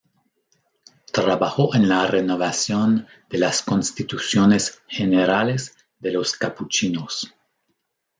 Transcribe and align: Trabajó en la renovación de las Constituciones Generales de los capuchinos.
Trabajó 1.11 1.75
en 1.75 1.87
la 1.87 2.07
renovación 2.07 3.05
de 3.29 3.37
las 3.37 3.61
Constituciones 3.61 4.81
Generales 4.87 5.77
de 5.99 6.11
los 6.11 6.33
capuchinos. 6.33 7.35